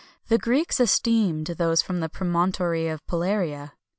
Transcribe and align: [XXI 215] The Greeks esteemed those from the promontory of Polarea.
[XXI 0.01 0.27
215] 0.29 0.29
The 0.29 0.41
Greeks 0.41 0.79
esteemed 0.79 1.45
those 1.59 1.83
from 1.83 1.99
the 1.99 2.09
promontory 2.09 2.87
of 2.87 3.05
Polarea. 3.05 3.73